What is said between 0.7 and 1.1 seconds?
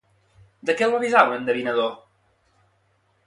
què el va